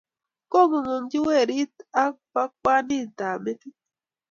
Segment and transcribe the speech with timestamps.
[0.51, 3.75] Ko ngunyinyi werit ak bo ngwanin ab metit